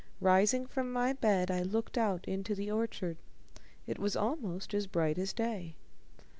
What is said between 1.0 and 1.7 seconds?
bed, I